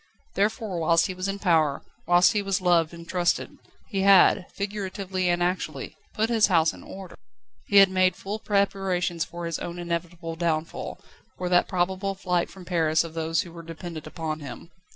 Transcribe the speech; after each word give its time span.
Therefore, 0.33 0.79
whilst 0.79 1.05
he 1.05 1.13
was 1.13 1.27
in 1.27 1.37
power, 1.37 1.83
whilst 2.07 2.31
he 2.33 2.41
was 2.41 2.59
loved 2.59 2.91
and 2.91 3.07
trusted, 3.07 3.59
he 3.87 4.01
had, 4.01 4.47
figuratively 4.51 5.29
and 5.29 5.43
actually, 5.43 5.95
put 6.15 6.27
his 6.27 6.47
house 6.47 6.73
in 6.73 6.81
order. 6.81 7.15
He 7.67 7.77
had 7.77 7.89
made 7.91 8.15
full 8.15 8.39
preparations 8.39 9.23
for 9.23 9.45
his 9.45 9.59
own 9.59 9.77
inevitable 9.77 10.35
downfall, 10.35 10.99
for 11.37 11.49
that 11.49 11.67
probable 11.67 12.15
flight 12.15 12.49
from 12.49 12.65
Paris 12.65 13.03
of 13.03 13.13
those 13.13 13.41
who 13.41 13.51
were 13.51 13.61
dependent 13.61 14.07
upon 14.07 14.39
him. 14.39 14.71